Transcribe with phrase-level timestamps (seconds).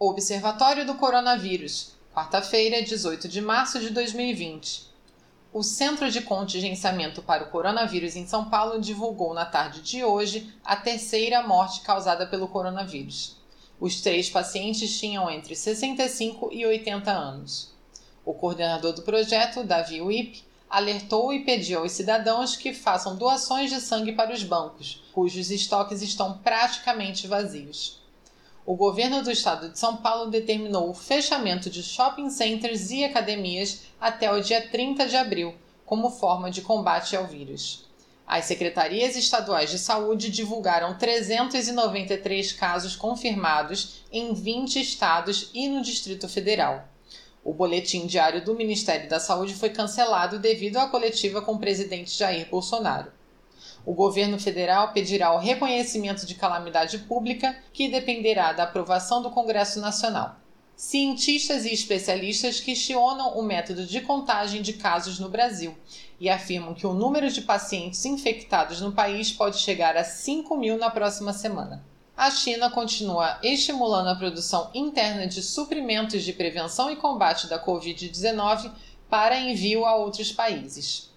[0.00, 4.86] Observatório do Coronavírus, quarta-feira, 18 de março de 2020.
[5.52, 10.54] O Centro de Contingenciamento para o Coronavírus em São Paulo divulgou na tarde de hoje
[10.64, 13.38] a terceira morte causada pelo coronavírus.
[13.80, 17.74] Os três pacientes tinham entre 65 e 80 anos.
[18.24, 23.80] O coordenador do projeto, Davi Wip, alertou e pediu aos cidadãos que façam doações de
[23.80, 27.98] sangue para os bancos, cujos estoques estão praticamente vazios
[28.68, 33.84] o governo do estado de São Paulo determinou o fechamento de shopping centers e academias
[33.98, 35.54] até o dia 30 de abril,
[35.86, 37.88] como forma de combate ao vírus.
[38.26, 46.28] As secretarias estaduais de saúde divulgaram 393 casos confirmados em 20 estados e no Distrito
[46.28, 46.86] Federal.
[47.42, 52.10] O boletim diário do Ministério da Saúde foi cancelado devido à coletiva com o presidente
[52.10, 53.17] Jair Bolsonaro.
[53.84, 59.80] O governo federal pedirá o reconhecimento de calamidade pública, que dependerá da aprovação do Congresso
[59.80, 60.36] Nacional.
[60.76, 65.76] Cientistas e especialistas questionam o método de contagem de casos no Brasil
[66.20, 70.78] e afirmam que o número de pacientes infectados no país pode chegar a 5 mil
[70.78, 71.84] na próxima semana.
[72.16, 78.72] A China continua estimulando a produção interna de suprimentos de prevenção e combate da Covid-19
[79.08, 81.10] para envio a outros países.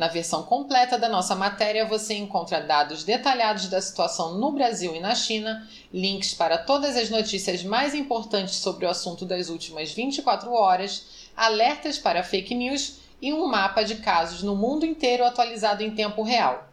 [0.00, 4.98] Na versão completa da nossa matéria, você encontra dados detalhados da situação no Brasil e
[4.98, 10.50] na China, links para todas as notícias mais importantes sobre o assunto das últimas 24
[10.54, 15.90] horas, alertas para fake news e um mapa de casos no mundo inteiro atualizado em
[15.90, 16.66] tempo real.